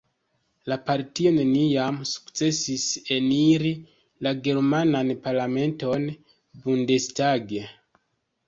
[0.71, 2.85] La partio neniam sukcesis
[3.17, 3.73] eniri
[4.29, 6.09] la germanan parlamenton
[6.65, 7.55] Bundestag.